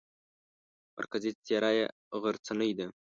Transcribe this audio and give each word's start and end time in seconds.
مرکزي 0.95 1.31
څېره 1.45 1.71
یې 1.77 1.85
غرڅنۍ 2.21 2.71
ده. 2.77 2.87